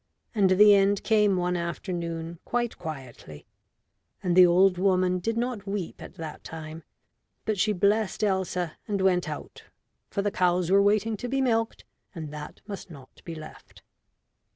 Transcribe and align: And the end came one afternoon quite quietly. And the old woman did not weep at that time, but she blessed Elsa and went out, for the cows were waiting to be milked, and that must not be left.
And 0.33 0.49
the 0.49 0.73
end 0.73 1.03
came 1.03 1.37
one 1.37 1.55
afternoon 1.55 2.39
quite 2.43 2.79
quietly. 2.79 3.45
And 4.23 4.35
the 4.35 4.47
old 4.47 4.79
woman 4.79 5.19
did 5.19 5.37
not 5.37 5.67
weep 5.67 6.01
at 6.01 6.15
that 6.15 6.43
time, 6.43 6.81
but 7.45 7.59
she 7.59 7.71
blessed 7.71 8.23
Elsa 8.23 8.77
and 8.87 8.99
went 8.99 9.29
out, 9.29 9.65
for 10.09 10.23
the 10.23 10.31
cows 10.31 10.71
were 10.71 10.81
waiting 10.81 11.17
to 11.17 11.29
be 11.29 11.39
milked, 11.39 11.85
and 12.15 12.33
that 12.33 12.61
must 12.65 12.89
not 12.89 13.21
be 13.25 13.35
left. 13.35 13.83